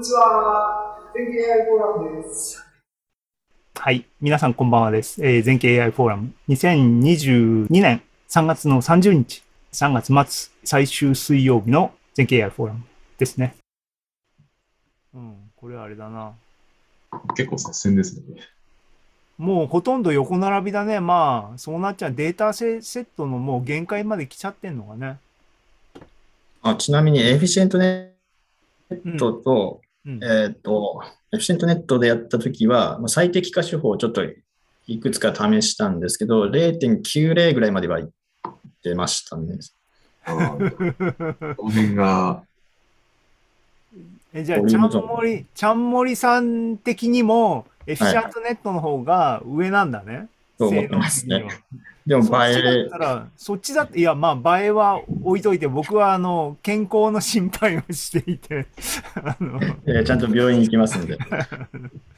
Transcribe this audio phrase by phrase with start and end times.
[0.00, 0.96] にちは。
[1.14, 2.64] 全景 AI フォーラムです。
[3.74, 4.06] はい。
[4.18, 5.22] 皆さんこんばんはです。
[5.22, 6.32] えー、全景 AI フォーラム。
[6.48, 8.00] 2022年
[8.30, 9.42] 3月の30日、
[9.72, 12.84] 3月末最終水曜日の全景 AI フォーラム
[13.18, 13.56] ですね。
[15.14, 16.32] うん、これあれだな。
[17.36, 18.22] 結構接戦ですね。
[19.36, 21.00] もうほとんど横並びだね。
[21.00, 22.14] まあ、そうなっちゃう。
[22.14, 25.18] データセットのもう限界まで来ちゃってんのかね。
[26.62, 28.14] あちなみに、エフィシェントネ
[28.90, 34.22] ットと、うん、えっ、ー、と、エフィシェントネットでやったときは、まあ、最適化手法をちょっと
[34.86, 38.06] いくつか試したんですけど、0.90ぐらいまではいっ
[38.82, 39.58] てましたね。
[40.26, 42.42] この辺が。
[44.32, 50.28] えじゃあ、ちゃんもり、ちゃんもりさん的にも、エフィシャントネットの方が上なんだね。
[50.64, 51.46] はい、そう思ってますね。
[52.06, 52.88] でも映え。
[53.36, 58.66] そっちだって、いや、まあ、映えは置いといて、僕は、あの、健康の心配をしていて、
[59.14, 59.60] あの、
[60.04, 61.18] ちゃんと病院行きますんで。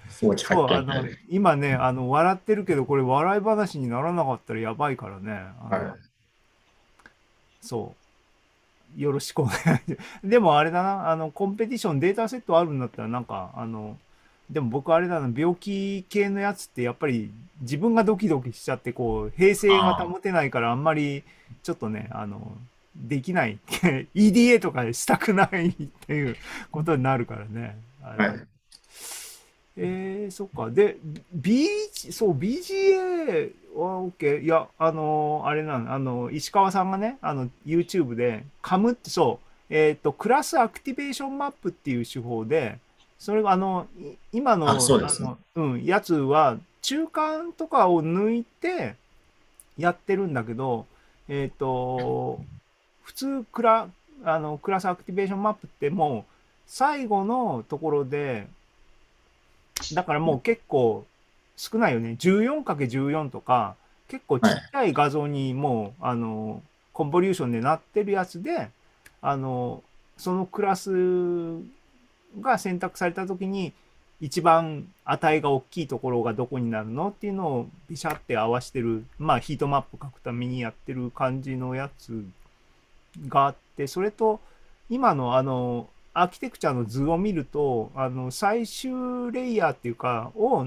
[0.08, 0.36] そう
[0.70, 5.32] あの今ねあの、笑ってるけど、これ、笑い話にならなかったらやばいからね。
[5.68, 6.00] はい、
[7.60, 7.94] そ
[8.96, 9.00] う。
[9.00, 9.86] よろしくお願いします。
[10.22, 13.98] でもあれだな、あの、コンペティション、データセットあるんだったら、なんか、あの、
[14.52, 21.24] でも僕あれだな、病気系のやつってやっぱり自分がドキドキしちゃって、こう、平静が保てないからあんまり
[21.62, 22.52] ちょっとね、あの、
[22.94, 23.58] できない。
[24.14, 25.72] EDA とかしたくないっ
[26.06, 26.36] ていう
[26.70, 27.78] ことになるからね。
[28.02, 28.40] はい、
[29.78, 30.70] えー、そっか。
[30.70, 30.98] で、
[31.32, 31.66] B、
[32.10, 34.40] そう、BGA は OK。
[34.40, 42.78] いや、あの、あれなの、あの、石川さんがね、あの、YouTube で、 CAM って、そう、えっ、ー、と、 class activation map っていう手法で、
[43.22, 43.86] それがあの
[44.32, 48.96] 今のあそうです、ね、うん、やつは中間とかを抜いて
[49.78, 50.86] やってるんだけど、
[51.28, 52.40] えっ、ー、と
[53.04, 53.88] 普通クラ
[54.24, 56.32] あの class activation map ってもう
[56.66, 58.48] 最後のところで
[59.94, 61.06] だからもう結構
[61.56, 62.16] 少ないよね。
[62.18, 63.76] 14×14 とか
[64.08, 66.60] 結構ちっちゃい画像にもう、はい、あの
[66.92, 68.68] convolution でなってるやつで
[69.20, 69.80] あの
[70.16, 70.90] そのクラス
[72.40, 73.72] が選択された時に
[74.20, 82.24] 一番値が大きいところがどこになるのっていうのをビシャって合わせてるまあヒートマップ書くためにやってる感じのやつ
[83.28, 84.40] があってそれと
[84.88, 88.92] 今のあのアーキテクチャの図を見るとあの最終
[89.32, 90.66] レイヤーっていうかを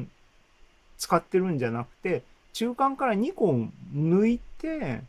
[0.97, 3.53] 使ってるんじゃなくて中間から2個
[3.93, 5.01] 抜いて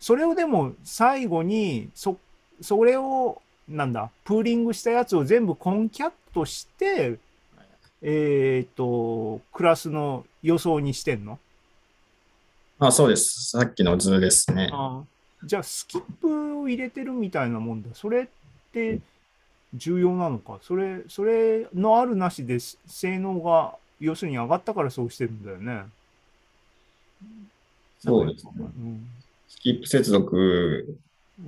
[0.00, 2.16] それをでも最後にそ
[2.60, 7.18] それをなんだ、プーリングしたやつを全部コンキャットして、
[8.02, 11.38] えっ、ー、と、クラスの予想にしてんの？
[12.78, 13.50] あ、そうです。
[13.50, 14.68] さっきの図ですね。
[14.72, 15.02] あ
[15.42, 17.88] じゃあ、スキップを入れてるみたいなもんだ。
[17.94, 18.26] それっ
[18.72, 19.00] て
[19.74, 20.58] 重要なのか？
[20.62, 25.84] それ、それのあるなしで性能が、要するに上がったからそうしてるんだよね。
[28.00, 28.52] そうですね。
[28.56, 29.08] うん、
[29.48, 30.98] スキップ接続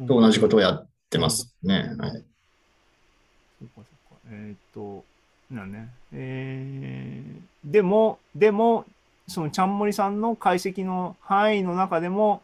[0.06, 1.94] と同じことをやっってますね。
[1.99, 2.10] はい。
[2.10, 3.87] そっかそっか。
[4.31, 5.04] えー、っと、
[5.50, 5.88] なね。
[6.12, 8.84] えー、でも、でも、
[9.28, 12.43] そのちゃんもりさんの解析の範囲の中でも、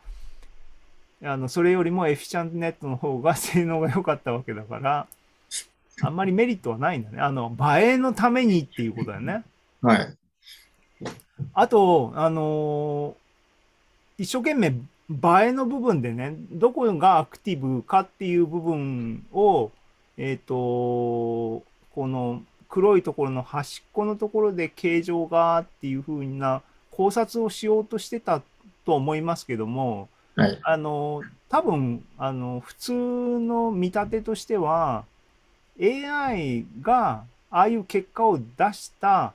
[1.24, 5.06] あのそれよりもエフィシャントネットの方が 性能が良かったわけだから、
[6.00, 7.20] あんまりメリットはないんだね。
[7.20, 9.44] あの、映えのためにっていうことだよね。
[9.82, 10.16] はい。
[11.54, 14.74] あと、あのー、一生懸命
[15.12, 19.70] 映えの部分でね、どこがアクティブかっていう部分を、
[20.16, 21.64] えっ、ー、と、
[21.94, 28.42] この黒いところの端っこのところで形状がっていうふうな考察をしようとしてた
[28.86, 35.04] と思いますけども、はい、あの、多分、あの、普通の見立てとしては、
[35.80, 39.34] AI がああいう結果を出した、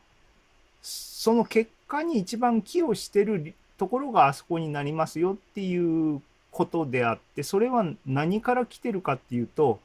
[0.82, 6.22] その結果に一番寄与してるところがあそこになりますよっていう
[6.52, 9.80] ことであってそれは何から来てるかっていうと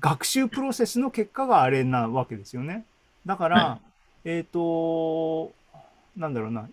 [0.00, 2.84] 学習プロセスの結果があれなわけですよね。
[3.26, 3.80] だから、は
[4.24, 5.52] い、えっ、ー、と
[6.16, 6.68] なんだろうな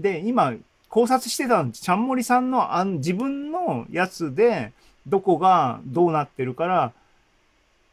[0.00, 0.54] で今
[0.88, 4.72] 考察してたのちゃんもりさんのあ自分のやつで
[5.06, 6.92] どこがどうなってるから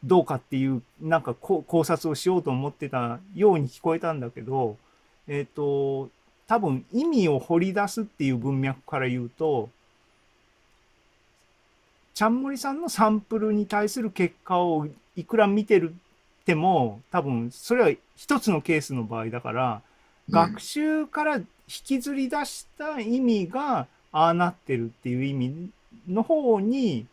[0.04, 4.76] どうかっていうなんか考察をしようと思ってたように聞こえたんだけど
[5.28, 6.10] えっ、ー、と
[6.52, 9.70] 多分意味を掘り出すっていう文脈から言うと
[12.12, 15.94] ちゃんもりさんのサンプルに対する結果をいくら見てる
[16.42, 19.82] っても多分それは一つのケースの場合だから、
[20.28, 25.70] うん、学習から引きずり出した意味がああなってるっていう意味
[26.06, 27.06] の方に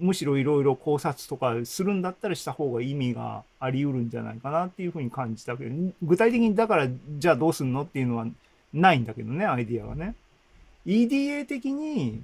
[0.00, 8.26] むしろいろいろ考察とかするんだったらした方が意味があり得るんじゃないかなっていうふうに感じたけど、具体的にだからじゃあどうすんのっていうのは
[8.72, 10.14] ないんだけどね、アイディアがね。
[10.86, 12.22] EDA 的に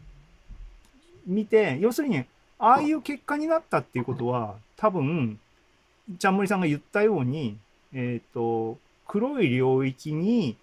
[1.27, 2.25] 見て、要するに、
[2.59, 5.39] ああいう結果になったっていうことは、多分、
[6.19, 7.57] ちゃんもりさんが言ったように、
[7.93, 10.57] えっ、と、黒い領域に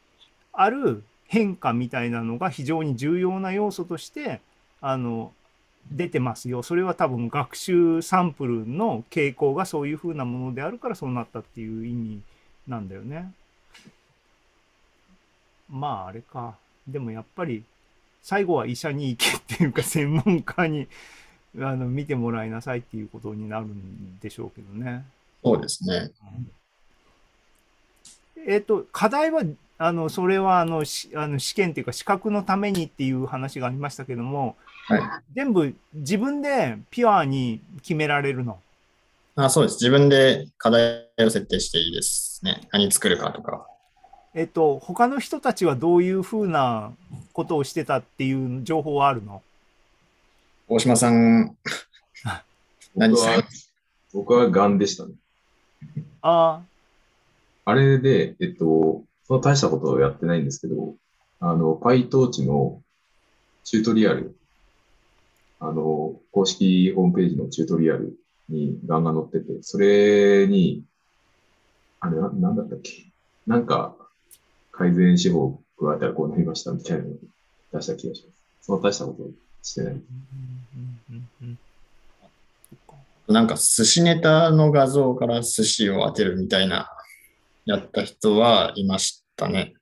[0.54, 4.42] ある変化みたいなのが非常に重要な要素として、
[4.82, 5.34] あの、
[5.92, 6.64] 出てますよ。
[6.64, 12.22] それは多分学習サンプルの傾向がそういう風なものであるからそうなったっていう意味
[12.68, 13.32] なんだよね。
[15.70, 16.56] まああれか。
[16.88, 17.64] でもやっぱり
[18.22, 20.88] 最後は医者に行けっていうか専門家に
[21.60, 25.06] あの見てもらいなさいっていうことになるんでしょうけどね。
[25.44, 26.12] そうですね。
[28.46, 29.44] えっ、と、課題は、
[29.78, 34.56] あの、それはあのしあの試験っていうか資格のためにっていう話がありましたけども、
[34.88, 35.02] はい。
[35.36, 38.60] 全部自分でピュアに決められるの？
[39.36, 39.76] あそうです。
[39.76, 42.68] 自分で課題を設定していいですね。
[42.72, 43.66] 何作るかとか。
[44.36, 46.94] えっと、他の人たちはどういうふうな
[47.34, 49.42] ことをしてたっていう情報はあるの？
[50.68, 51.58] 大島さん、
[52.96, 53.44] 何 僕はさん、
[54.14, 55.14] 僕はガンでしたね。
[56.22, 56.62] あ
[57.66, 57.74] あ。
[57.74, 60.96] れで、えっと、その大したことをやってないんですけど、
[61.40, 62.82] あの、PyTorch の
[63.64, 64.36] チュートリアル、
[65.60, 68.18] あの、公式ホームページのチュートリアル
[68.48, 70.84] にガンが載ってて、それに、
[72.00, 73.12] あれな、なんだったっけ？
[73.48, 73.96] なんか、
[74.80, 77.14] 改善手法を加えたらこうなりましたみたいなのを
[77.74, 78.66] 出した気がします。
[78.66, 79.28] その大したことを
[79.62, 80.02] してない。
[83.28, 86.90] なんか寿司ネタの画像から寿司を当てるみたいな、
[87.66, 89.74] やった人はいましたね。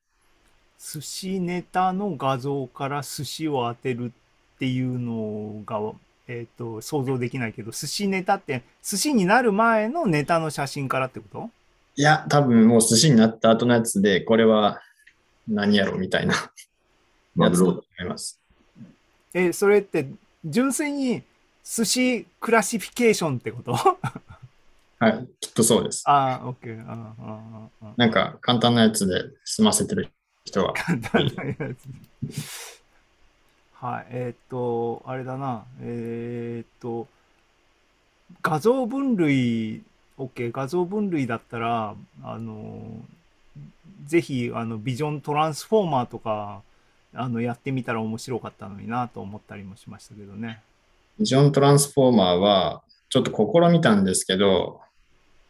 [0.80, 4.12] 寿司ネタの画像から寿司を当てる
[4.56, 5.80] っていうのが、
[6.28, 11.50] えっと想像できないけど寿司ネタって寿司になる前のネタの写真からってこと？
[11.98, 14.80] いや、多分もう寿司になった後のやつで、これは
[15.48, 16.36] 何やろみたいな
[17.38, 18.40] やつだと思います。
[19.34, 20.08] えそれって
[20.46, 21.24] 純粋に
[21.64, 23.74] 寿司クラシフィケーションってこと？
[25.00, 26.04] はい、きっとそうです。
[26.08, 26.88] ああ、オッケー。
[26.88, 27.94] ああ、ああ、ああ。
[27.98, 30.10] なんか簡単なやつで済ませてる
[30.46, 30.74] 人は。
[30.74, 31.88] 簡単なやつ。
[33.74, 37.08] はい、えーっと、あれだな、えーっと、
[38.42, 39.84] 画像分類、
[40.18, 43.02] OK、画像分類だったら、あの、
[44.06, 46.62] ぜひ、あの、ビジョントランスフォーマーとか、
[47.14, 50.62] あの、やってみたら面白かったのになと思ったりもしましたけどね。
[51.19, 54.81] ビジョントランスフォーマーは、ちょっと試みたんですけど、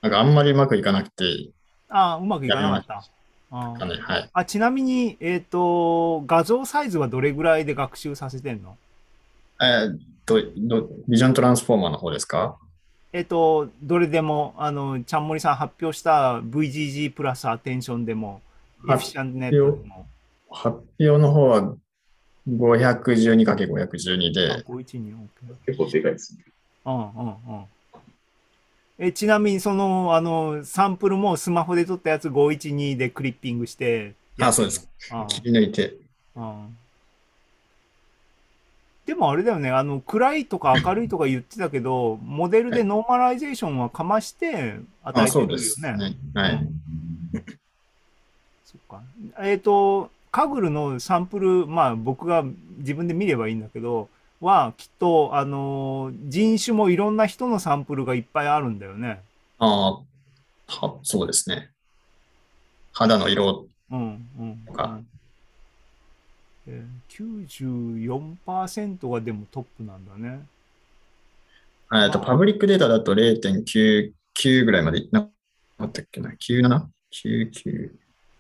[0.01, 1.49] なんかあんまりうまくいかなくて、
[1.89, 3.03] ああ、うまくいかなかった。
[3.49, 4.29] あね、はい。
[4.33, 8.77] あちなみに、えーっと、画像サイズはどれぐらいで学習させてんの？
[9.61, 12.57] えーっと、どビジョントランスフォーマーの方ですか？
[13.13, 18.41] えっと、どれでも、あの、ちゃんもりさん発表した VGG プラスアテンションでも、
[18.85, 20.07] エ発フィシャントネットでも、
[20.49, 21.75] 発表の方は
[22.49, 25.27] 512×512 あで、512、OK。
[25.65, 26.43] 結構でかいですね。
[26.85, 27.35] うんうんうん。
[28.99, 34.15] え、ちなみに、その、あの、サンプルもスマホで撮ったやつ512でクリッピングして。
[34.39, 34.89] あ、そうです。
[35.11, 35.95] あ切り抜いて。
[36.35, 36.67] あ
[39.07, 45.93] でもあれだよね、あの、暗いとか明るいとか言ってたけど、モデルでノーマライゼーションはかまして与えあ、てるよそうですね。
[45.93, 46.15] ね。
[46.33, 46.67] はい。
[48.65, 49.01] そっか。
[49.39, 52.43] えっ、と、 Kaggle のサンプル、まあ僕が
[52.79, 54.09] 自分で見ればいいんだけど、
[54.41, 59.21] はきっと、あのー人種もいろんな人のサンプルがいっぱいあるんだよね。
[59.57, 59.93] あ
[60.67, 61.69] あ、はそうですね。
[62.91, 64.57] 肌の色うん、うん。
[64.67, 65.07] とかうん
[66.67, 70.45] えー、94%がでもトップなんだね。
[71.93, 77.91] えっと、パブリックデータだと0.99ぐらいまでいなかったっけな ?97?99?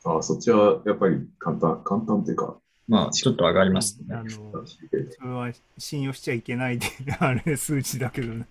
[0.03, 2.57] あそっちはやっぱり簡単、簡単というか、
[2.87, 4.15] まあ、ちょっと上がりますね。
[4.15, 6.87] あのそれは信用しちゃいけないで、
[7.19, 8.45] あれ、数値だけどね。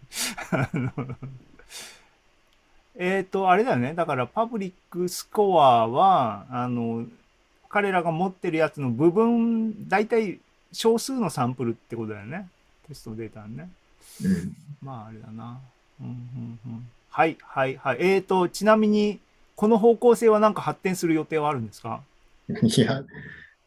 [0.50, 0.92] あの
[2.99, 3.92] えっと、あれだよね。
[3.95, 7.06] だから、パブリックスコアは、あの、
[7.76, 10.38] 彼らが持ってるやつの部分、大体
[10.73, 12.49] 少数のサンプルってことだよね。
[12.88, 13.68] テストデータね。
[14.25, 14.56] うん。
[14.83, 15.61] まあ、あれだな。
[16.00, 17.99] うんうんうん、はい、はい、はい。
[18.00, 19.18] えっ、と、ちなみに、
[19.56, 22.00] この方向性はなんか発展する予定はあるんですか？
[22.49, 23.04] いや、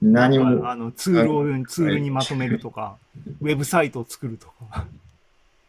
[0.01, 2.97] 何もかあのツールを、ツールにまとめるとか、
[3.41, 4.87] ウェブサイトを作るとか。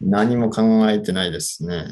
[0.00, 1.84] 何も考えてないですね。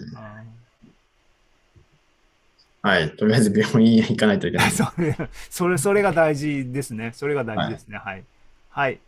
[2.88, 3.16] あはい。
[3.16, 4.68] とりあえず病院へ行かないといけない。
[4.68, 5.16] ー それ、
[5.50, 7.12] それ、それが大事ですね。
[7.14, 7.98] それが大事ですね。
[7.98, 8.24] はい。
[8.70, 9.00] はい。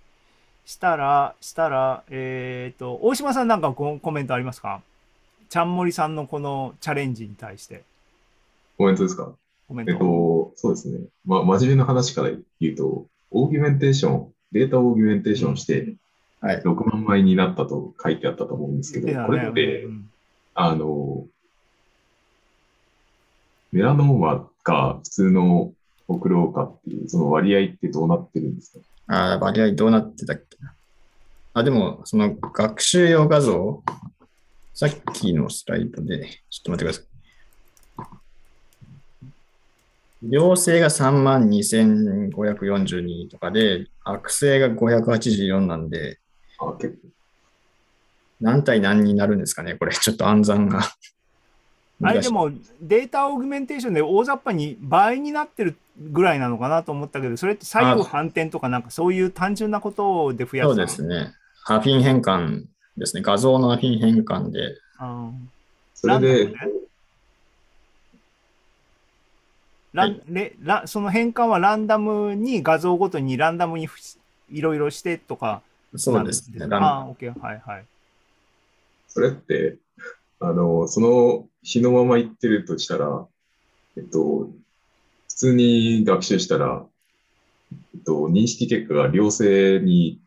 [0.65, 4.83] したら、したら、えっ、と、大島さんなんかココメントありますか？
[5.49, 7.83] ちゃんもりさんのこのチャレンジに対して
[8.79, 9.33] コメントですか？
[9.67, 9.93] コメント。
[9.93, 11.01] えっと、そうですね。
[11.25, 15.95] ま、真面目な話から言うと、 augmentation、data augmentation して、
[16.41, 16.63] はい。
[16.63, 20.11] 6万枚になったと書いてあったと思うんですけど、これってう、ん
[20.55, 21.27] あの、
[23.73, 25.73] メラノーマか普通の
[26.09, 28.79] ほくろかっていう、その割合ってどうなってるんですか？
[29.07, 30.75] ああ、割合どうなってたっけな？
[31.55, 33.83] あ、でも、その学習用画像、
[34.75, 37.05] さっきのスライドで、ちょっと待ってください。
[40.29, 46.19] 良性が32,542とかで、悪性が584なんで、
[46.59, 47.07] あ、結構。
[47.07, 47.11] あ
[48.41, 50.83] 何対何になるんですかねこれ、ちょっと暗算が。
[52.03, 61.35] あれでもデータオーグメンテーションで大雑把に倍になってるぐらいなのかなと思ったけど、それって左右反転とかなんかそういう単純なことで増やすそうですね。
[61.67, 62.65] アフィン変換
[62.97, 63.23] ですね。
[63.23, 64.77] 画像のアフィン変換で。
[65.01, 65.51] うん
[65.95, 66.55] それで、ね
[69.93, 73.99] ランレラその変換はランダムに画像ごとにランダムにふ
[74.49, 75.63] いろいろしてとか
[75.97, 76.65] そうですね。
[76.71, 77.85] ああ、OK、はいはい。
[79.09, 79.77] それって、
[80.39, 83.27] あの、その日のまま言ってるとしたら、
[83.97, 84.51] えっと、
[85.29, 86.87] 普通に学習したら、
[87.73, 90.21] えっと、認識結果が良性に、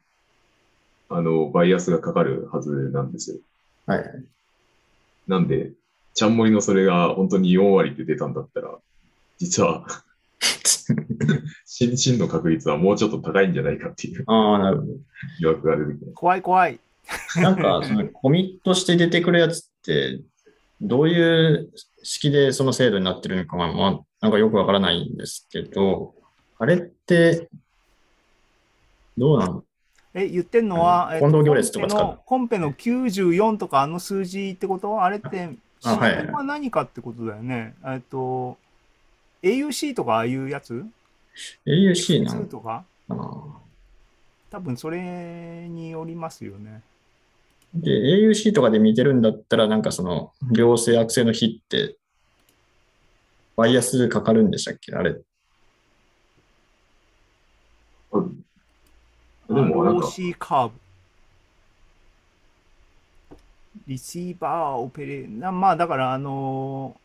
[1.09, 3.37] あの、バイアスがかかるはずなんですよ。
[3.85, 4.07] はいはい。
[5.27, 5.71] なんで、
[6.13, 8.77] ちゃんもりのそれが本当に4割で出たんだったら、
[9.37, 9.85] 実は、
[11.65, 14.93] 真真の確率はもうちょっと高いんじゃないかっていうああ、なるほど。
[15.39, 16.13] 疑惑が出てき。
[16.13, 16.79] 怖い怖い。
[17.37, 20.21] なんか、そのコミットして出てくるやつって、
[20.83, 21.71] どういう
[22.03, 26.13] 式でその制度になってるのかは、まあ、なんかよくわからないんですけど、
[26.59, 27.49] あれって、
[29.17, 29.63] どうなの
[30.13, 32.19] え、言ってんのは、近藤行列とか使う？
[32.25, 35.01] コンペのコンペの94とかあの数字ってこと？
[35.01, 35.49] あれって、
[35.79, 37.75] システムは何かってことだよね。
[37.85, 38.57] えっと、
[39.41, 40.85] AUC とかああいうやつ
[41.65, 42.83] ?AUC な ?2 のとか？
[44.51, 44.99] 多分それ
[45.69, 46.81] によりますよね。
[47.73, 51.97] で、AUC とかで見てるんだったら、なんかその、良性悪性の比って、
[53.55, 54.93] バイアスかかるんでしたっけ？
[54.95, 55.13] あれ。
[55.13, 55.21] で
[59.49, 60.75] も、なんか、ROC カーブ。
[63.85, 66.95] receiver opera なまあだからあの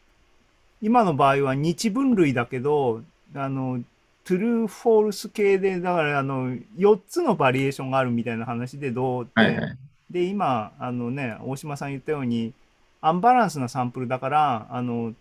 [0.80, 3.02] 今の場合は二分類だけど
[3.34, 3.82] あの
[4.24, 9.78] true false 系でだからあの4つのバリエーションがあるみたいな話でどうって、はいはい。
[10.10, 12.52] で今あのね大島さん言ったように
[13.00, 15.14] アンバランスなサンプルだからあの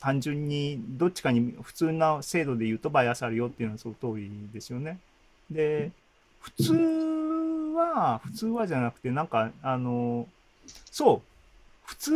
[0.00, 4.98] 単純にどっちかに普通な精度で言うとバイアスあるよっていうのはその通りですよね。
[5.50, 5.90] で
[6.40, 6.72] 普通
[7.76, 10.26] は普通はじゃなくてなんかあの
[10.90, 11.32] そう
[11.84, 12.10] 普通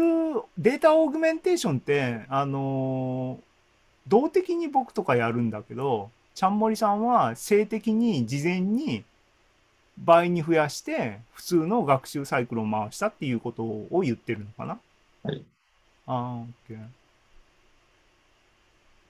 [0.58, 3.38] データオーグメンテーションってあの
[4.08, 9.04] 動的に僕とかやるんだけどちゃんもりさんは性的に事前に
[9.98, 14.78] 倍に増やして普通の学習サイクルを回したっていうことを言ってるのかな？
[15.22, 15.42] はい。
[16.06, 16.78] ああ、オッケー。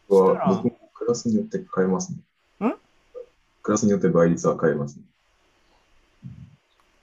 [0.09, 2.12] 僕そしたらは僕もクラスによって変えます
[2.61, 2.69] ね。
[2.69, 2.75] ん？
[3.62, 5.02] クラスによって倍率は変えますね。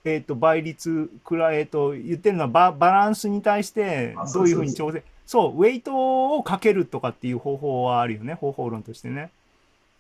[0.06, 9.32] えっ、と、倍率くらい、えっ、と、言ってるのはババランスに対してあどういうふうに調整、そうウェイトをかけるとかっていう方法はあるよね、方法論としてね。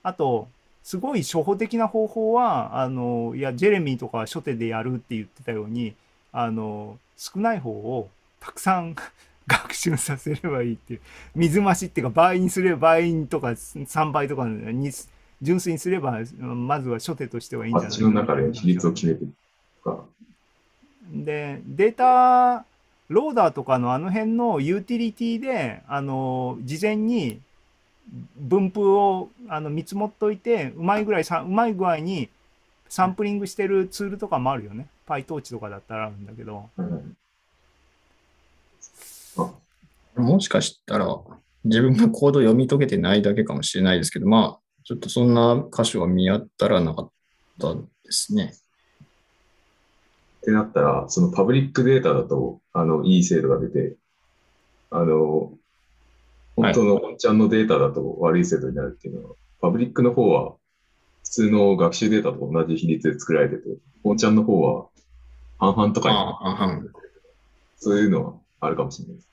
[0.03, 0.49] あと、
[0.83, 5.95] すごい初歩的な方法は、あの、いや、ジェレミーとかは初手でやるって言ってたように、
[6.33, 8.09] あの、少ない方を
[8.39, 8.95] たくさん
[9.47, 11.01] 学習させればいいっていう、
[11.35, 14.91] 水増しっていうか倍にすれば倍とか3倍とかに
[15.41, 19.25] 純粋にすれば、まずは初手としてはいいんじゃないバッチの中で比率を決めて
[21.11, 22.65] で、データ
[23.09, 27.39] ローダーとかのあの辺のユーティリティで、あの、事前に
[28.37, 32.29] 分布をあの見積もっといて、うまいぐらいさ、うまい具合に
[32.89, 34.87] サンプリングしてるツールとかもあるよね。
[35.07, 36.69] PyTorch とかだったらあるんだけど。
[36.77, 37.17] うん
[39.35, 39.51] あ
[40.15, 41.07] もしかしたら、
[41.63, 47.11] 自分がコード読み解けてないだけかもしれないですけど、まあ、ちょっとそんな箇所は見当たらなかっ
[47.59, 48.53] たですね。
[50.41, 53.95] ってなったら、そのパブリックデータだと、あの、いい精度が出て、
[54.91, 55.53] あの、
[56.55, 60.55] 本当の本ちゃんのデータだと悪い精度になるっていうのは、パブリックの方は、
[61.23, 63.63] 普通の学習データと同じ比率で作られてて、
[64.03, 64.87] 本ちゃんの方は
[65.57, 66.89] 半々とかにああ、半々。
[67.77, 69.29] そういうのはあるかもしれないです。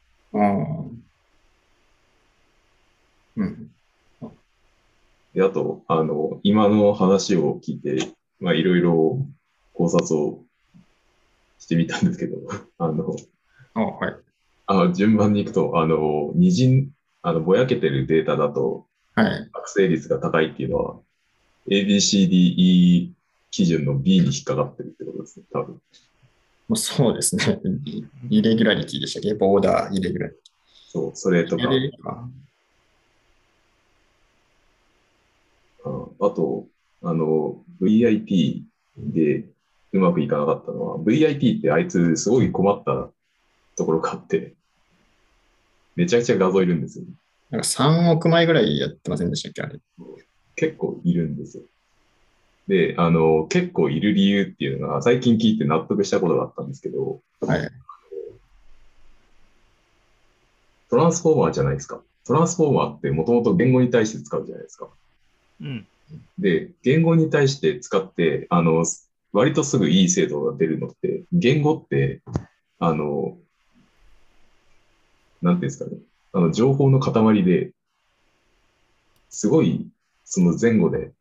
[3.36, 3.70] うん。
[5.34, 9.26] で、あと、あの、今の話を聞いて、まあ、いろいろ
[9.74, 10.44] 考察を
[11.58, 12.38] してみたんですけど、
[12.78, 13.14] あの、
[13.74, 14.16] あはい。
[14.66, 16.90] あの順番に行くと、あの、二陣、
[17.22, 19.50] あの、ぼやけてるデータだと、はい。
[19.52, 20.96] 悪性率が高いっていうのは、
[21.68, 23.10] ABCDE
[23.50, 25.80] 基準の B に引っかかってるってことですね、多分。
[26.68, 27.60] まあ、そうですね。
[27.84, 28.04] イ
[28.38, 29.34] イレギュラリティでしたっけ？
[29.34, 30.40] ボーダーイレギュラリテ
[30.88, 31.90] そう、それとか、ィ。
[32.04, 32.28] あ
[36.20, 36.66] あと、
[37.02, 38.62] あの、VIT
[38.98, 39.48] で
[39.92, 43.10] うまくいかなかったのは、VIT ってあいつすごい困った
[43.76, 44.54] ところがあって、
[45.96, 47.04] めちゃくちゃ画像いるんですよ。
[47.50, 49.80] なんか3億枚ぐらいやってませんでしたっけあれ。
[50.56, 51.64] 結構いるんですよ。
[52.68, 57.70] で、あの、結構いる理由っていうのが、最近聞いて納得したことがあったんですけど、はい。
[60.88, 62.00] トランスフォーマーじゃないですか。
[62.26, 64.88] トランスフォーマーってもともと言語に対して使うじゃないですか。
[65.60, 65.86] うん。
[66.38, 68.84] で、言語に対して使って、あの、
[69.32, 72.22] 割とすぐいい精度が出るのって、言語って、
[72.78, 73.36] あの、
[75.42, 75.96] なんていうんですかね、
[76.32, 77.72] あの、情報の塊で、
[79.28, 79.88] すごい、
[80.24, 81.12] その前後で、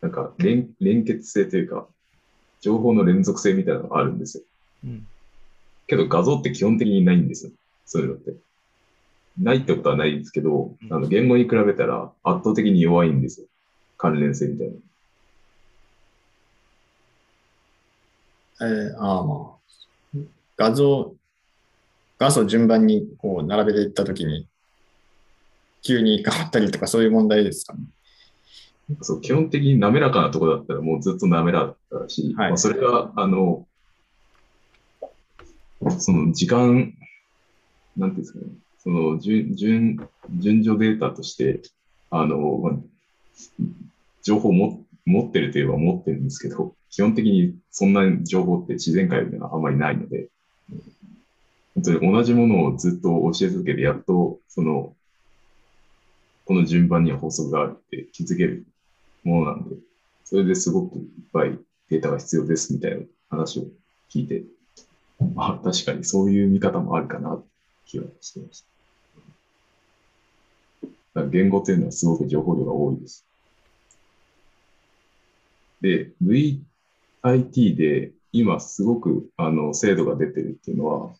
[0.00, 1.86] なんか連、連結性というか、
[2.60, 4.44] 情報の連続性みたいなのがあるんですよ。
[4.84, 5.06] うん。
[5.86, 7.52] けど画像って基本的にないんですよ。
[7.86, 8.34] そういうのって。
[9.38, 13.46] ないってことはないですけど、うんあの言語に比べたら圧倒的に弱いんですよ。
[13.98, 14.74] 関連性みたいな。
[18.68, 20.18] えー、ああまあ。
[20.56, 21.14] 画像、
[22.22, 24.46] 画素順番にこう並べていったときに、
[25.82, 27.80] 急に変わったりとかそういう問題ですかね。
[29.00, 33.66] そう基本的に滑らかなところだったらもうずっと滑らかだったし、はいまあ、それが、あの、
[35.98, 36.94] その時間、
[37.96, 38.44] なんていうんですかね、
[38.78, 41.62] その順、順、順序データとして、
[42.10, 42.72] あの、まあ、
[44.22, 50.28] 情報をも持ってるといえば持ってるんですけど、基本的にそんな情報って自然界にはあまりないので、
[51.74, 54.94] 本当に同じものをずっと教え続けて、やっと、その、
[56.44, 58.66] この順番には法則があるって気づける
[59.24, 59.76] ものなんで、
[60.24, 61.58] それですごくいっぱい
[61.88, 63.64] データが必要ですみたいな話を
[64.10, 64.44] 聞いて、
[65.34, 67.48] まあ確かにそういう見方もあるかなって
[67.86, 68.64] 気はしてまし
[71.14, 71.24] た。
[71.26, 73.26] 言語というのはすごく情報量が多いです。
[75.82, 81.14] で、VIT で今すごくあの精度が出てるっていうのは、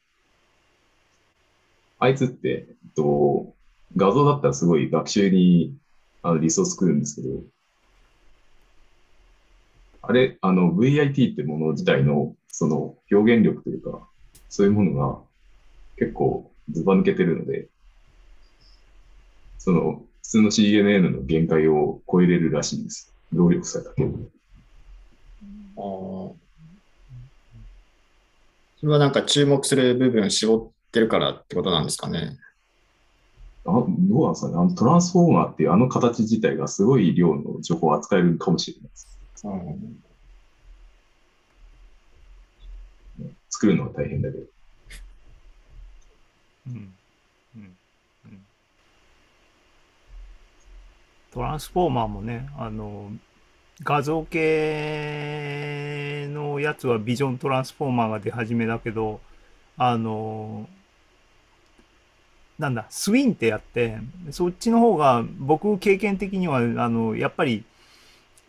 [2.03, 3.55] あいつって、えっと、
[3.97, 5.73] 画像だったらすごい学習に
[6.25, 7.45] あのリソース食うんですけど、
[10.03, 14.09] あれ、あの VIT ってもの自体のその表現力というか、
[14.49, 15.21] そういうものが
[15.97, 17.69] 結構ずば抜けてるので、
[19.59, 23.15] その普通の CNN の限界を超えれるらしいんです。
[23.33, 24.33] 労力さえかける。
[25.77, 26.33] あー
[28.81, 32.39] それはなんか注目する部分を絞ってるからってことなんですかね。
[33.65, 39.19] あどうなんですかねあのトランスフォーマーっていうあの形自体がすごい量の情報を扱えるかもしれないです。
[39.45, 40.03] うん
[43.49, 44.45] 作るのは大変だけど。
[46.67, 46.79] うんう
[47.59, 47.77] ん
[48.27, 48.45] うん
[51.33, 53.11] トランスフォーマーもね、あの、
[53.83, 59.19] 画像系のやつはビジョントランスフォーマーが出始めだけど、
[59.79, 60.69] あの、
[62.63, 63.99] なんだ、スウィンってやって、
[64.31, 67.65] そっちの方が僕経験的には、あの、やっぱり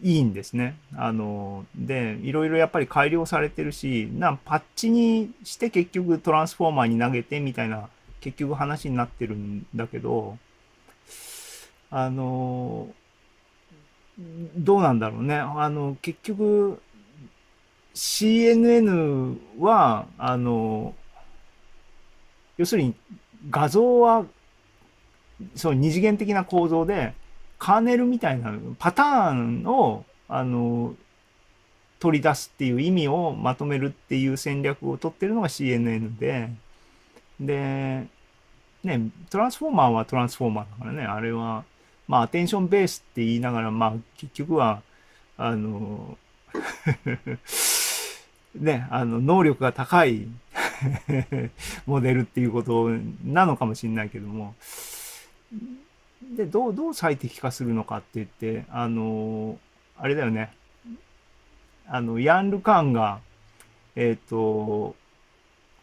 [0.03, 0.77] いいんですね。
[0.95, 7.89] あの、で、いろいろやっぱり改良されてるし、な、パッチにして結局トランスフォーマーに投げてみたいな、
[8.21, 10.37] 結局話になってるんだけど、
[11.89, 12.89] あの、
[14.55, 15.37] どうなんだろうね。
[15.37, 16.79] あの、結局、
[17.95, 20.93] CNN は、あの、
[22.57, 22.93] 要するに
[23.49, 24.25] 画像は、
[25.55, 27.13] そう二次元的な構造で、
[27.59, 30.95] カーネルみたいなパターンを、あの、
[31.99, 36.49] 取り出すっていう意味をまとめるっていう戦略を取ってるのが CNN で、
[37.39, 38.07] で、
[38.83, 41.63] ね、トランスフォーマーはトランスフォーマーだからね、あれは、
[42.07, 44.81] まあ、アテンションベースって言いながら、まあ、結局は、
[45.37, 46.17] あの、
[48.55, 50.27] ね、あの、能力が高い
[51.85, 52.89] モデルっていうこと
[53.25, 54.55] なのかもしれないけども、
[56.35, 59.57] で、どう、どう最適化するのかって言って、あの、
[59.97, 60.51] あれだよね、
[61.87, 63.19] あの、ヤン・ルカンが、
[63.95, 64.95] えっ、と、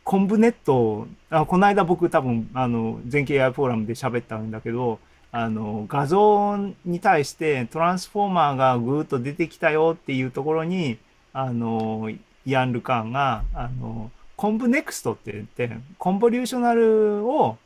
[0.02, 4.98] コンブネットあこの間僕多分あの全景 AI フォーラムで喋ったんだけど
[5.30, 10.98] あの画像に対してトランスフォーマーがぐーっと出てきたよっていうところに
[11.32, 12.10] あの、
[12.44, 14.10] ヤン・ルカンが、あの、
[14.40, 17.58] ConvNeXt って言って、 convolutional を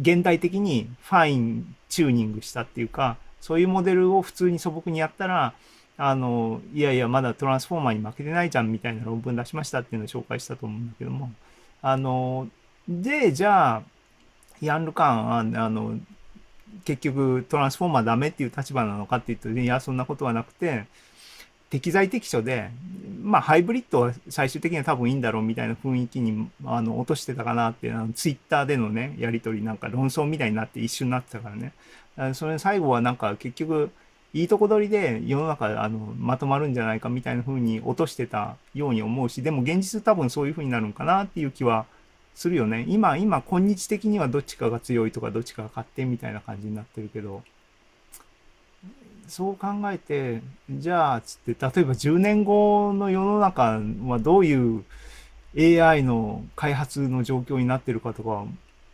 [0.00, 5.54] 現代的に fine tuning したっていうか、そういうモデルを普通に素朴にやったら、
[5.96, 11.32] あの、いやいや、まだトランスフォーマーに負けてないじゃんみたいな論文出しましたっていうのを紹介したと思うんだけども、
[11.82, 12.46] あの、
[12.88, 13.82] で、じゃあ、
[14.60, 15.98] ヤンルカン、あの、
[16.84, 20.84] 結局トランスフォーマーダメっていう立場なのかって言うと、いや、そんなことはなくて、
[21.76, 22.70] 適材適所で、
[23.22, 31.72] まあ、ハイブリッドは最終的には多分いいんだろうみたいな雰囲気に、あの、落としてたかなって、あのツイッターでのね、やりとりなんか論争みたいになって一瞬になってたからね。
[32.34, 33.90] それ最後はなんか結局、
[34.32, 41.84] いいとこ取りで世の中あのまとまるんじゃないかみたいな風に落としてたように思うし、でも現実多分そういう風になるんかなっていう気は
[42.34, 42.84] するよね。
[42.88, 47.42] 今、今、今日的にはどっちかが強いとかどっちかが勝ってみたいな感じになってるけど、
[49.28, 54.84] そう考えて、じゃあ、つって、例えば10年後の世の中はどういう
[55.58, 58.44] AI の開発の状況になってるかとか、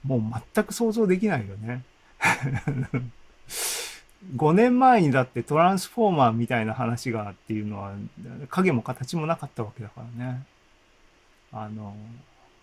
[0.05, 0.21] もう
[0.55, 1.83] 全く想像できないよね。
[4.37, 7.93] 5年前にだってトランスフォーマーみたいな話がっていうのは
[8.51, 10.47] 影も形もなかったわけだからね。
[11.53, 11.97] あの、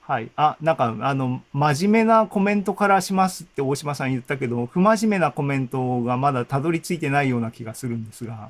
[0.09, 0.31] はい。
[0.35, 8.49] あ、なんか、あの、真面目なコメントからしますって大島さん言ったけど、不真面目なコメントがまだたどり着いてないような気がするんですが。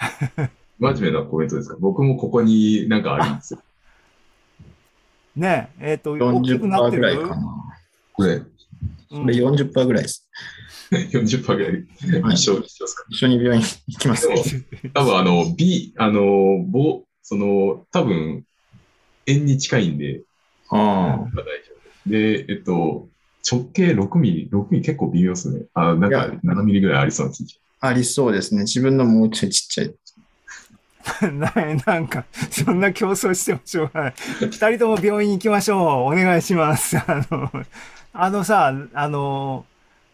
[0.80, 1.76] 真面目なコメントですか？
[1.78, 3.60] 僕もここになんかあるんですよ。
[5.36, 7.02] ねえ、えっ、ー、と、大きくなってる？
[7.02, 7.36] ぐらいかな。
[8.14, 8.38] これ。
[8.38, 8.46] こ
[9.26, 10.26] れ40%ぐらいです。
[10.90, 14.26] 40%ぐらい一緒にしますか、一緒に病院行きます。
[14.94, 18.46] 多分あの、B、あの、ぼ、その、多分、
[19.26, 20.22] 円に近いんで、
[20.70, 22.08] ああ。
[22.08, 23.08] で、えっと、
[23.50, 25.62] 直径6ミリ、6ミリ結構微妙ですね。
[25.74, 27.32] あ、なんか7ミリぐらいありそうな
[27.80, 28.62] ありそうですね。
[28.62, 29.94] 自分のもうちょいちっちゃい。
[31.32, 31.52] な
[31.86, 34.14] なんか、そんな競争してもしょうがない。
[34.40, 35.80] 二人とも病院行きましょう。
[35.80, 36.98] お願いします。
[36.98, 37.50] あの、
[38.12, 39.64] あのさ、あの、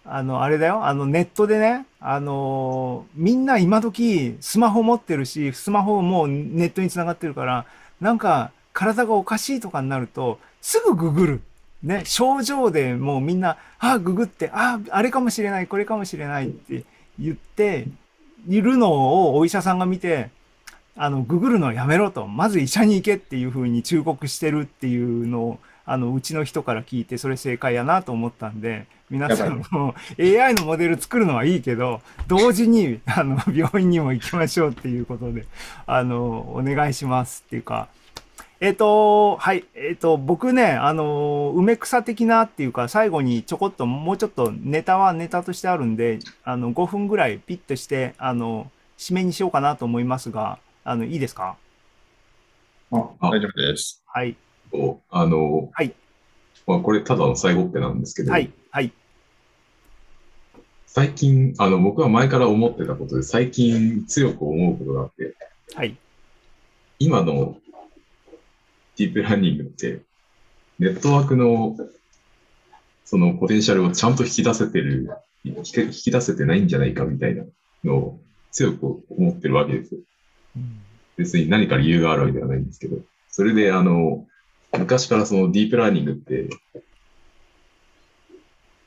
[0.05, 0.85] あの、あれだよ。
[0.85, 7.65] あの、ネットでね、あの、みんな今時スマホ持ってるし、スマホもネットにつながってるから、
[8.01, 11.41] なんか、体がおかしいとかになると、すぐググる。
[11.83, 16.85] ね、症状でもうみんな、ああ、ググって、ああ、あれかもしれない、これかもしれないって
[17.19, 17.87] 言って、
[18.49, 20.31] いるのをお医者さんが見て、
[20.97, 35.47] あの、ググるのやめろと、まず医者に行けっていうふうに忠告してるっていうのを、あの、うちの人から聞いて、それ正解やなと思ったんで、皆さんも AI のモデル作るのはいいけど、同時に、あの、病院にも行きましょうっていうことで、
[35.87, 37.89] あの、お願いしますっていうか、
[38.61, 39.65] えっ、ー、と、はい。
[39.75, 51.57] えっ、ー、と、僕ね、あの、梅草的なっていうか、最後にちょこっと、もうちょっとネタはネタとしてあるんで、あの、5分ぐらいピッとして、あの、締めにしようかなと思いますが、あの、いいですか？
[52.93, 54.03] あ、大丈夫です。
[54.07, 54.37] はい。
[55.11, 55.93] あの、はい。
[56.67, 58.53] まあ、これただの最後っぺなんですけど、はい。
[58.71, 58.93] はい。
[60.87, 65.35] 最近、あの、僕は前から思ってたことで、最近強く思うことがあって、
[65.75, 65.97] はい。
[67.01, 67.57] 今の
[68.97, 70.01] ディープラーニングって、
[70.79, 71.77] ネットワークの、
[73.05, 75.09] そのポテンシャルをちゃんと引き出せてる、
[75.45, 77.45] 引き出せてないんじゃないかみたいな
[77.85, 80.01] のを強く思ってるわけですよ。
[81.17, 82.99] 別に何か理由があるわけではないんですけど、
[83.31, 84.27] それであの、
[84.79, 86.49] 昔からそのディープラーニングって、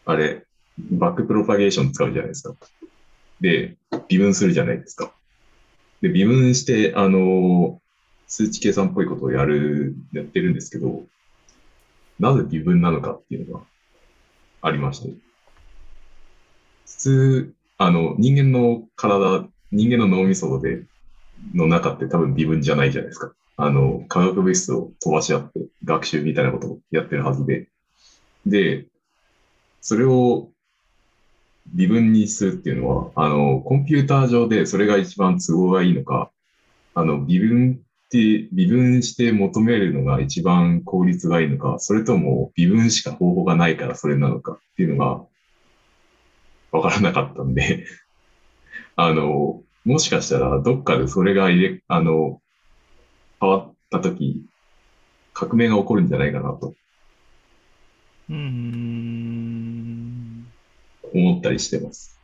[0.05, 0.43] あれ、
[0.77, 2.55] バックプロパゲーション使うじゃないですか。
[3.41, 5.13] で、微分するじゃないですか。
[6.01, 7.81] で、微分して、あの、
[8.27, 11.05] 数値計算っぽいことをやる、やってるんですけど、
[12.19, 13.65] なぜ微分なのかっていうのが
[14.61, 15.09] ありまして。
[16.85, 20.85] 普通、あの、人間の体、人間の脳みそで、
[21.53, 23.33] の中って多分微分じゃないじゃないですか。
[23.57, 27.69] あの、化学物質を飛ばし合って学習みたいなことをやってるはずで。
[28.45, 28.87] で、
[29.81, 30.49] それを
[31.73, 36.31] 微分にするっていうのは、あの、コンピューター上でそれが一番都合がいいのか、
[36.93, 45.25] あの、微分って微分して求めるのが一番効率がいいのか、それとも微分しか方法がないからそれなのかっていうのが
[46.71, 47.85] わからなかったんで
[48.95, 52.41] あの、もしかしたらどっかでそれが入れ、あの、
[53.41, 54.45] 変わったとき、
[55.33, 56.73] 革命が起こるんじゃないかなと。
[58.29, 59.27] うん。
[61.13, 62.17] 思ったりしてます。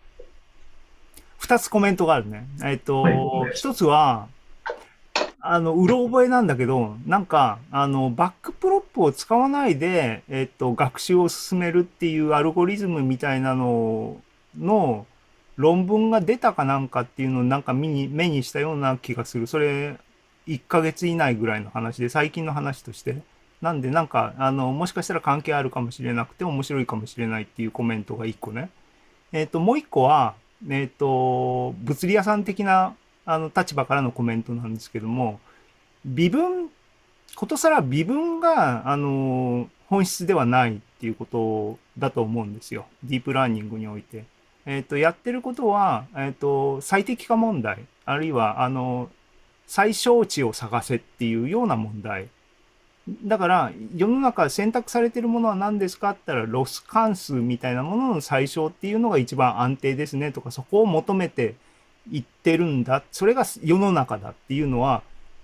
[1.38, 2.48] 二つコメントがあるね。
[2.64, 3.04] えっと、
[3.54, 4.30] 一、はい、つは、
[5.46, 14.22] あの、うろ覚えなんだけど、なんか、あの、 backprop を使わないで、えっと、学習を進めるっていうアルゴリズムみたいなの
[14.58, 15.06] の
[15.58, 19.46] 論文が出たかなんかっていうのをなんか目に、目にしたような気がする。
[19.48, 19.98] それ、
[20.48, 23.18] 1ヶ月以内ぐらいの話で、最近の話として。
[23.62, 28.70] なんで、なんか、あの、もしかしたら関係あるかもしれなくて、面白いかもしれないっていうコメントが1個ね。
[29.34, 30.36] えっ、と、もう1個は、
[30.70, 35.40] えっ、と、物理屋さん的な、あの、立場からのコメントなんですけども、
[36.06, 36.70] 微分、
[37.36, 42.86] ことさら微分が、あの、本質ではないっていうことだと思うんですよ。
[43.04, 44.26] ディープラーニングにおいて。
[44.66, 49.10] えっ、と、やってることは、えっ、と、最適化問題、あるいは、あの、
[49.68, 52.28] 最小値を探せっていうような問題。
[53.26, 61.56] だから、世の中選択されてるものは何ですかって言ったら、ロス関数みたいなものの最小っていうのが一番安定ですねとか、そこを求めて
[62.12, 63.04] いってるんだ。
[63.12, 65.04] それが世の中だっていうのは、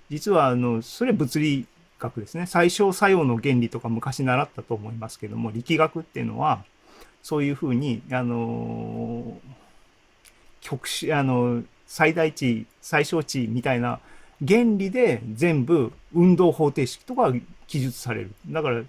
[0.10, 1.66] 実は、あの、それ物理
[2.00, 2.46] 学ですね。
[2.46, 6.64] 最小作用の原理とか昔習ったと思いますけども、力学っていうのは、
[7.22, 9.40] そういうふうに、あの、
[10.62, 14.00] 極子、あの、最大値、最小値みたいな
[14.48, 17.34] 原理で全部運動方程式とか
[17.68, 18.32] 記述される。
[18.48, 18.84] だから、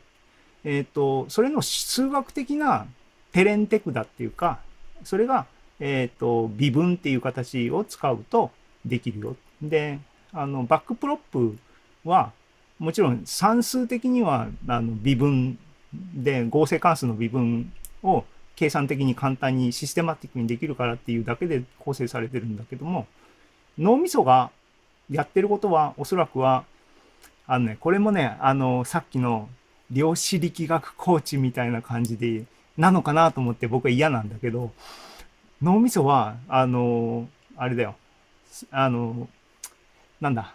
[0.65, 2.87] えっ、ー、と、それの数学的な
[3.33, 4.61] テレンテクダっていうか、
[5.05, 5.47] それが、
[5.81, 8.51] えっ、ー、と、微分っていう形を使うと
[8.85, 9.37] できるよ。
[9.63, 9.99] で、
[10.33, 11.57] あの、 backprop
[12.05, 12.33] は、
[12.79, 15.59] もちろん算数的には、あの、微分
[15.93, 18.25] で、合成関数の微分を
[18.57, 23.07] 計算的に簡単にシステマティックにできるからっていうだけで構成されてるんだけども、
[23.79, 24.51] 脳みそが
[25.11, 26.65] やってることはおそらくは、
[27.47, 29.49] あのね、これもね、あの、さっきの
[29.91, 32.45] 量子力学コーチみたいな感じで、
[32.77, 34.73] なのかなと思って僕は嫌なんだけど、
[35.63, 37.95] 脳みそは、あの、あれだよ。
[38.71, 39.29] あの、
[40.21, 40.55] なんだ。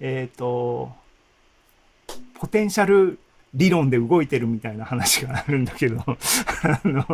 [0.00, 0.92] えっ、ー、と、
[2.34, 3.18] ポテンシャル
[3.54, 7.04] 理論で動いてるみたいな話があるんだけど、あの、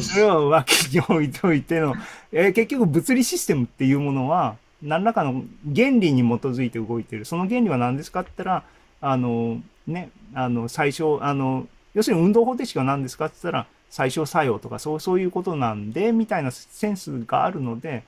[0.00, 1.94] それを脇に置いといての、
[2.32, 7.24] えー、結局物理システムっていうものは、何らかの原理に基づいて動いてる。
[7.24, 8.64] その原理は何ですかって言ったら、
[9.00, 18.02] あの、ね、あの、最小、あの、要するに運動方程式は何ですかって言ったら、最小作用とかそう、そういうことなんで、みたいなセンスがあるので、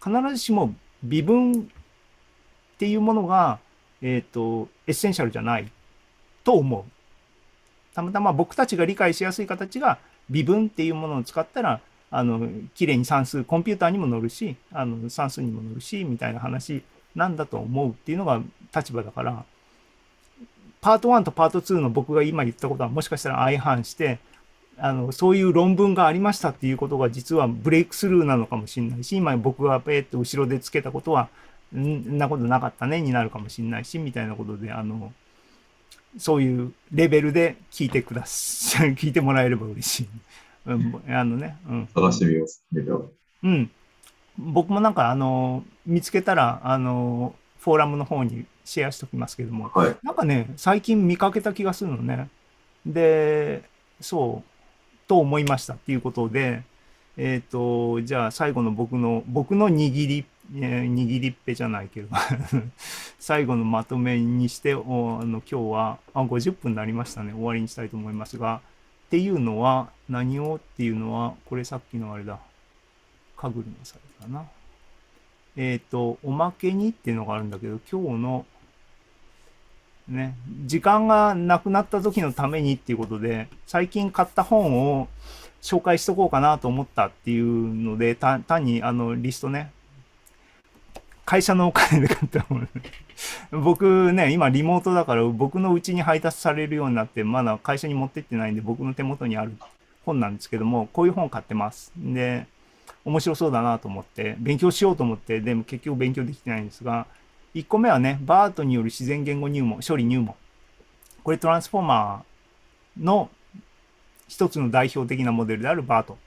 [0.00, 3.58] 必ずしも微分っていうものが、
[4.02, 5.68] えっ、ー、と、エッセンシャルじゃない
[6.44, 6.84] と思う。
[7.92, 9.98] たまたま僕たちが理解しやすい形が
[10.30, 11.80] 微分っていうものを使ったら、
[12.12, 16.84] あの、綺麗に算数、コンピューターにも載るし、あの、算数にも載るし、みたいな話
[17.16, 18.40] なんだと思うっていうのが
[18.72, 19.44] 立場だから、
[20.80, 24.20] パート1とパート2の僕が今言ったことはもしかしたら相反して、
[24.78, 31.28] あの、そういう論文がありましたっていうことが実はブレイクスルーなのかもしれないし、今僕がペーって後ろでつけたことは、
[31.76, 35.12] んなことなかったねになるかもしれないし、みたいなことで、あの、
[36.18, 38.94] そういうレベルで聞いてください。
[38.96, 40.08] 聞いてもらえれば嬉しい。
[40.66, 41.88] うん、あのね、うん。
[41.94, 42.64] 探してみます。
[43.42, 43.70] うん。
[44.38, 52.28] 僕もなんか、あの、見つけたら、あの、フォーラムの方にシェアしときますけども、はい、なんかね、最近見かけた気がするのね。
[52.86, 53.62] で、
[54.00, 54.51] そう、
[55.06, 56.62] と思いましたっていうことで、
[57.16, 60.24] えっ、ー、と、じゃあ最後の僕の、僕の握り、
[60.56, 62.08] えー、握りっぺじゃないけど
[63.18, 67.32] 最後のまとめにしておあの今日はあ50分になりましたね。
[67.32, 68.60] 終わりにしたいと思いますが
[69.06, 72.38] っていうのは何をっていうのはこれさっきのあれだ。
[73.36, 74.44] かぐるのされかな。
[75.56, 78.46] えっ、ー、とおまけにっていうのがあるんだけど今日の
[80.08, 80.36] ね
[80.66, 85.08] 時間がなくなった時のためにっていうことで最近買った本を
[85.60, 89.72] 紹介しとこうかなと思ったっていうので単にあのリストね
[91.24, 92.60] 会社のお金で買ったも。
[93.52, 99.52] 僕ね、今リモートだから僕の家に配達されるようになって、まだ会社に持ってってないんで僕の手元にある
[100.04, 101.92] 本なんですけども、こういう本買ってます。
[101.96, 102.46] で、
[103.04, 107.06] 面白そうだなと思って、勉強しようと思って、でも結局勉強できてないんですが、
[107.54, 110.34] 1個目はね、バートによる自然言語入門、処理入門。
[111.22, 113.30] これトランスフォーマーの
[114.28, 116.18] 一つの代表的なモデルであるバート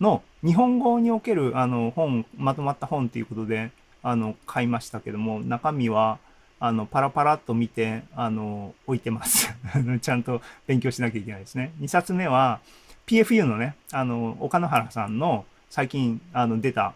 [0.00, 3.70] の日本語におけるあの本、まとまった本ということで、
[4.02, 6.18] あの、買いましたけども、中身は、
[6.60, 9.52] あの、パラパラっと見て、あの、置いてます。
[10.00, 11.72] ちゃんと勉強しなきゃいけないですね。
[11.80, 12.60] 2冊目は、
[13.06, 16.94] PFU のね、あの、岡野原さんの最近、あの、出た、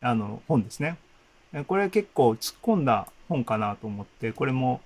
[0.00, 0.96] あの、本ですね。
[1.66, 4.80] これ結構突っ込んだ本かなと思って、これも、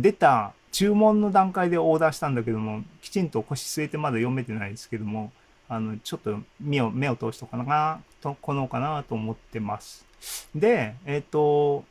[0.00, 5.32] 出た注文の段階でオーダーしたんだけども、きちんと腰据えてまだ読めてないですけども、
[5.68, 10.06] あの、ちょっと目を、目を通しとかな、と、このかなと思ってます。
[10.54, 11.84] で、えっ、ー、と、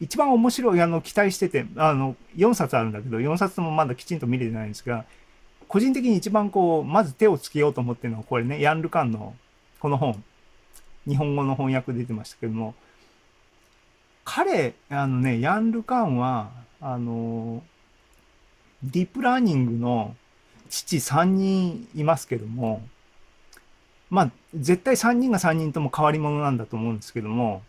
[0.00, 5.04] 一番面白い、あの、期待してて、あの、4冊あるんだけど、4冊もまだきちんと見れてないんですが、
[5.66, 9.34] 個人的に一番こう、まず手をつけようと思ってるのは、これね、ヤンルカンの
[9.80, 10.22] この本、
[11.06, 12.74] 日本語の翻訳出てましたけども、
[14.30, 16.50] 彼、あのね、ヤン・ルカンは、
[16.82, 17.62] あの、
[18.82, 20.14] ディープラーニングの
[20.68, 22.82] 父3人いますけども、
[24.10, 27.62] まあ、絶対3人が3人とも変わり者なんだと思うんですけども、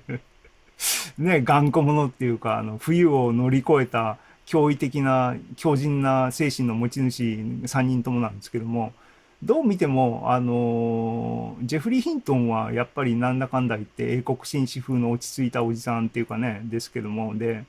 [1.16, 7.22] ね、頑固者っていうか、あの、冬を乗り越えた驚異的な、強靭な精神の持ち主
[7.64, 8.92] 3人ともなんですけども、
[9.42, 17.64] どう見ても、あのジェフリー・ヒントンはやっぱりなんだかんだ言って英国紳士風の落ち着いたおじさんっていうかね、ですけども、で、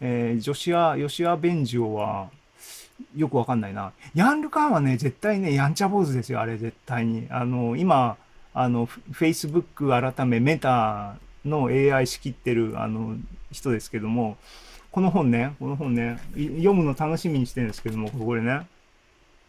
[0.00, 2.30] えー、ジョシア、ヨシア・ベンジオは、
[3.16, 3.92] よくわかんないな。
[4.14, 7.26] ヤンルカーンはね、絶対ね、やんちゃ坊主ですよ、あれ絶対に。
[7.30, 8.16] あの、今、
[8.54, 13.16] あの、Facebook 改めメタの AI 仕切ってる、あの、
[13.52, 14.36] 人ですけども、
[14.90, 18.66] この本ね、この本ね、読むの楽しみにしてるんですけども、これね、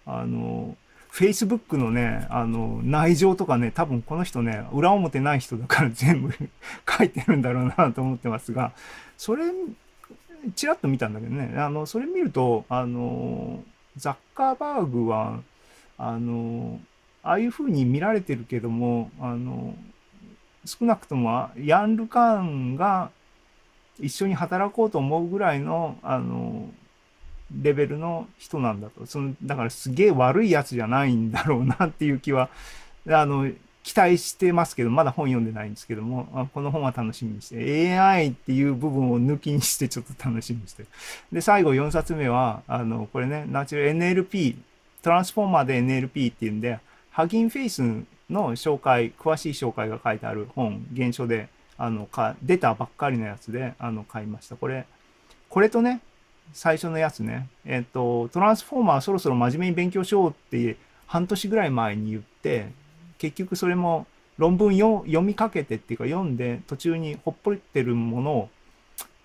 [0.06, 0.76] あの、
[1.12, 8.74] Facebook のね、あの、内情とかね、多分この人ね、裏表ない人だから 全部書いてるんだろうなと思ってますが、
[9.18, 9.46] それ、
[10.56, 13.64] ちらっと見たんだけどね、あの、それ見ると、あの、
[13.98, 15.42] ザッカーバーグは、
[15.98, 16.80] あの、
[17.24, 19.76] ああいう風に見られてるけども、あの、
[20.66, 23.12] 少なくともヤン・ルカーンが
[24.00, 26.70] 一緒に働こうと思うぐらいの、あの、
[27.52, 29.06] レベルの人なんだと。
[29.06, 32.50] その、だからすげえ悪いやつじゃないんだろうなっていう気は、
[33.08, 33.50] あの、
[33.84, 40.86] 期待してますけど、まだ本読んでないんですけども、この本は楽しみにして、AI っていう部分を抜きにしてちょっと楽しみにして
[41.32, 44.58] で、最後4冊目は、あの、これね、ナチュラル NLP、
[45.02, 47.82] トランスフォーマーで NLP っていうんで、ハギンフェイス
[48.30, 54.56] の紹介、詳しい紹介が書いてある本、原書で、あの、か、出たばっかりのやつで、あの、買いました。
[54.56, 54.86] これ、
[55.50, 56.02] これとね、
[56.54, 62.72] 最初のやつね、えっ、と、トランスフォーマーそろそろ真面目に勉強しようって半年ぐらい前に言って、
[63.18, 64.08] 結局それも
[64.38, 68.50] 論文読みかけてっていうか読んで途中にほっぽりってるものを、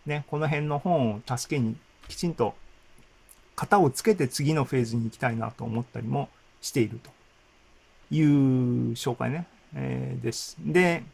[0.07, 1.77] ね、この辺の本を助けに
[2.09, 2.55] きちんと
[3.57, 6.29] 型をつけて次のフェーズに行きたいなと思ったりも
[6.61, 7.11] していると
[8.15, 10.57] いう紹介ね、えー、です。
[10.61, 11.05] で、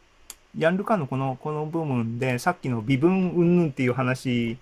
[0.57, 4.57] ヤンルカのこの、この部分でさっきの微分云々っていう話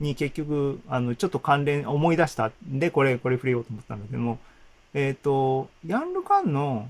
[0.00, 4.38] に結局、あの、ちょっと関連思い出したんで、これ、これ触れようと思ったんだけども、
[4.92, 6.88] えっ、ー、と、ヤンルカンの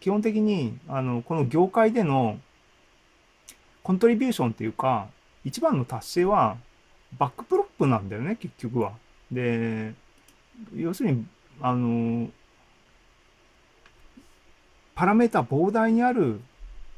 [0.00, 2.38] 基本的に、あの、この業界での
[3.82, 5.08] コントリビューションっていうか、
[5.44, 6.56] 一番の達成は、
[7.18, 8.92] backprop なんだよね、結局は。
[9.30, 9.94] で、
[10.74, 11.26] 要するに、
[11.60, 12.28] あの、
[14.94, 16.40] パラメータ膨大にある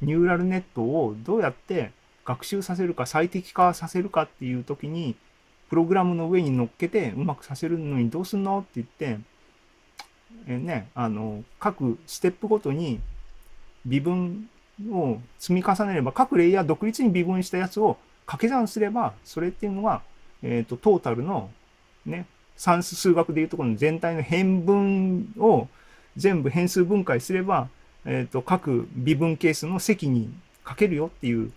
[0.01, 1.91] ニューラルネットをどうやって
[2.29, 5.15] 学習させるか最適化させるかっていう時に、
[5.69, 9.19] プログラムの上に乗っけてうまくさせるのにどうすんのって言って、
[10.47, 12.99] えね、あの、各ステップごとに
[13.83, 14.47] 微分
[14.91, 20.03] を積み重ねれば、各レイヤー独立に微分したやつを掛け算すれば、それっていうのは、
[20.43, 21.49] えっ、ー、と、トータルの、
[22.05, 25.67] ね、算数数学でいうところの全体の変分を
[26.15, 27.69] 全部変数分解すれば、
[28.05, 30.31] えっ、ー、と、各微分ケースの積に
[30.63, 31.51] かけるよっていう、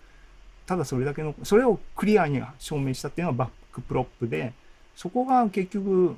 [0.65, 4.53] ただそれだけの、それをクリアに証明したっていうのが backprop で、
[4.95, 6.15] そこが結局、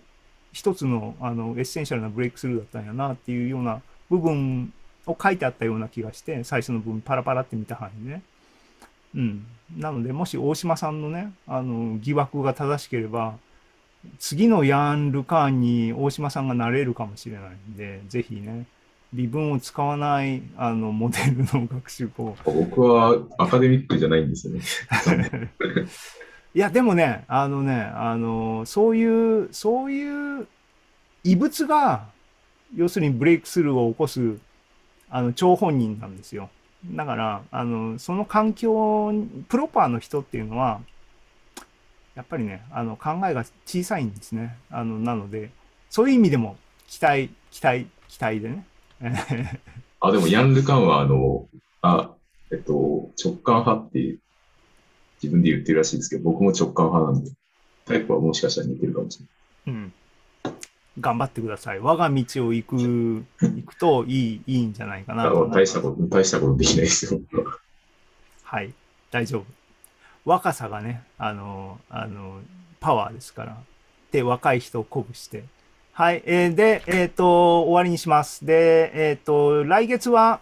[0.51, 4.71] 一つのあのエッセンシャルなブレイクスルーだったんやなっていうような部分
[5.05, 8.21] を書いてあったような気がして、最初の部分パラパラって見た範囲でね。
[9.15, 9.45] うん。
[9.77, 13.35] なので、もし大島さんのね、あの、疑惑が正しければ、
[14.19, 18.65] 次のヤン・ルカーンに大島さんがなれるかもしれないんで、ぜひね、
[19.15, 22.35] 微分を使わないあのモデルの学習法。
[22.45, 24.61] 僕はアカデミックじゃないんですよね。
[26.53, 30.47] いや、でもね、あのね、あの、そういう、そういう
[31.23, 32.07] 異物が、
[32.75, 34.37] 要するにブレイクスルーを起こす、
[35.09, 36.49] あの、張本人なんですよ。
[36.91, 39.13] だから、あの、その環境、
[39.49, 40.79] プロパーの人っていうのは、
[42.15, 44.57] やっぱりね、あの、考えが小さいんですね。
[44.69, 45.51] あの、なので、
[45.89, 48.65] そういう意味でも、期待、期待、期待でね。
[49.99, 51.47] あ、でも、ヤン・ルカンは、あの、
[51.81, 52.11] あ、
[52.51, 54.19] えっと、直感派っていう
[55.21, 57.31] 自分で言ってるらしいですけど、僕も直感派なんで、
[57.85, 59.19] タイプはもしかしたら似てるかもし
[59.65, 59.75] れない。
[59.75, 59.93] うん。
[60.99, 61.79] 頑張ってください。
[61.79, 62.75] 我が道を行く、
[63.41, 67.19] 行くといい、いいんじゃないかな大したこと、大したことできないですよ。
[68.43, 68.73] はい、
[69.11, 69.45] 大丈夫。
[70.23, 72.41] 若さがね、あの、あの、
[72.79, 73.57] パワーですから。
[74.11, 75.43] で、若い人を鼓舞して。
[75.97, 78.45] はい、えー、で、えっ、ー、と、終わりにします。
[78.45, 80.41] で、えっ、ー、と、来月は、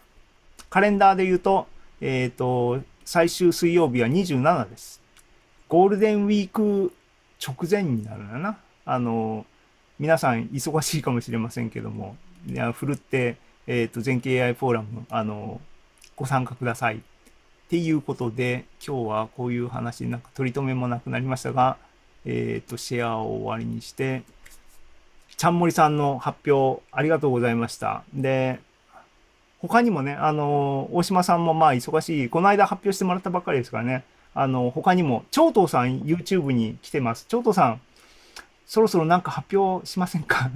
[0.72, 1.68] カレンダーで言うと、
[2.02, 5.00] えっ、と、最終水曜日は27です。
[5.70, 6.92] ゴールデンウィーク
[7.40, 8.58] 直前になるんだな。
[8.84, 9.46] あの、
[10.00, 13.38] 皆さん忙しいかもしれませんけども、いやふるって、
[13.68, 15.62] えっ、と、全景 AI フォーラム、あの、
[16.16, 16.96] ご参加ください。
[16.96, 17.00] っ
[17.70, 21.78] ていうことで、今日はこういう話、なんか取り留めもなくなりましたが、
[22.26, 24.24] えっ、と、シェアを終わりにして、
[25.44, 28.06] ちゃんもりさんの発表ありがとうございました。
[28.14, 28.62] で、
[29.60, 37.26] 他にもね、あの、大島さんもまあ忙しい、この間発表してもらったばっかりですからね、あの、他にも、長東さん YouTube に来てます。
[37.28, 37.82] 長東さん、
[38.66, 40.50] そろそろなんか発表しませんか？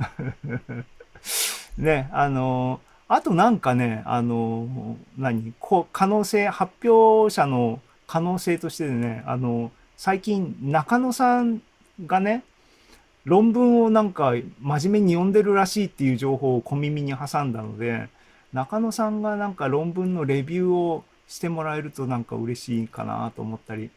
[1.78, 2.80] ね、あの、
[3.10, 11.62] あとなんかね、あの、何、こう、可能性、発表者の可能性としてね、あの、最近、中野さん
[12.06, 12.46] がね、
[13.28, 18.07] 論文をなんか真面目に読んでるらしいっていう情報を小耳に挟んだので、
[18.53, 23.89] 中野さんがなんか論文のレビューをしてもらえるとなんか嬉しいかなと思ったり、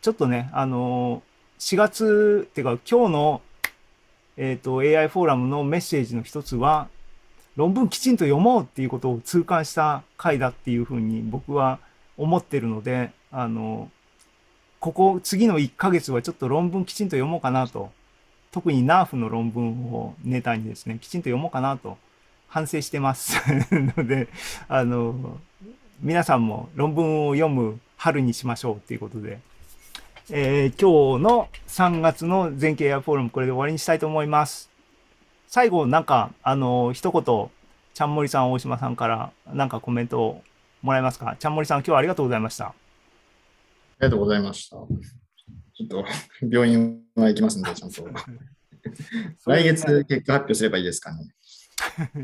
[0.00, 1.24] ちょっとね、あの、
[1.58, 3.42] 4月、っていうか今日の、
[4.36, 6.86] えっ、と、AI フォーラムのメッセージの一つは、
[7.56, 11.80] 論文きちんと読もうっていうことを痛感した回だっていうふうに僕は
[12.16, 13.90] 思ってるので、あの、
[14.78, 17.90] ここ次の1ヶ月はちょっと論文きちんと読もうかなと、
[18.52, 21.98] 特に NARF の論文をネタにですね、きちんと読もうかなと
[22.48, 23.36] 反省してます
[23.72, 24.28] ので、
[24.68, 25.38] あの、
[26.00, 29.40] 皆さんも論文を読む春にしましょうっていうことで、
[30.30, 34.70] えー今日の3月の全経 AI フォーラムこれで終わりにしたいと思います。
[35.48, 37.50] 最後、なんか、あの、一言、
[37.94, 40.42] ちゃんもりさん、大島さんから、なんかコメントを
[40.82, 41.36] もらえますか？
[41.38, 42.66] ちゃんもりさん、今日はありがとうございました。
[42.68, 42.74] あ
[44.00, 45.21] りがとうございました。
[45.88, 46.08] ちょっと
[46.50, 48.08] 病院は行きますんで、ちゃんと。
[49.46, 51.32] 来月結果発表すればいいですかね。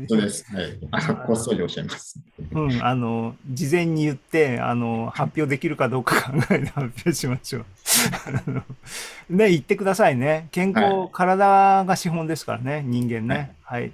[0.07, 0.45] そうです。
[0.55, 0.79] はい。
[0.91, 2.19] あ のこっそり教えます。
[2.51, 9.33] うん、あの、事前に言って、あの、発表できるかどうか 考えて発表しましょう。
[9.35, 10.47] ね、言ってくださいね。
[10.51, 13.55] 健康、は体が資本ですからね、人間ね。
[13.63, 13.91] はい。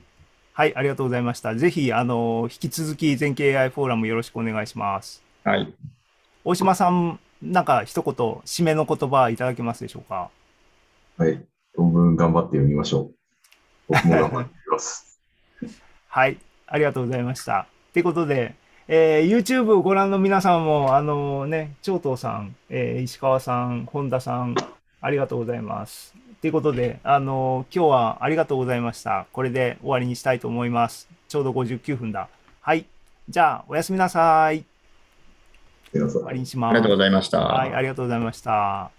[0.53, 1.53] はい、ありがとうございました。
[1.55, 5.21] ぜひ、あの、引き続き、全経 AI フォーラムよろしくお願いします。
[5.43, 5.73] はい。
[6.45, 10.29] 大島さん、なんか一言、締めの言葉いただけますでしょうか？
[11.17, 11.41] はい。
[11.75, 13.13] 論文頑張って読みましょう。
[13.93, 15.19] 僕も頑張ってます。
[16.07, 17.67] はい、ありがとうございました。
[17.93, 18.55] ということで、
[18.87, 24.55] えー YouTube をご覧の皆さんも、あのね、長東さん、えー石川さん、本田さん、
[25.01, 26.15] ありがとうございます。
[26.41, 29.25] ということで、あの今日はありがとうございました。
[29.33, 31.09] これで終わりにしたいと思います。
[31.27, 32.29] ちょうど59分だ。
[32.61, 32.85] はい。
[33.27, 34.63] じゃあ、おやすみなさい。
[35.91, 36.71] 終わりにします。
[36.71, 37.39] ありがとうございました。
[37.39, 38.94] はい、ありがとうございました。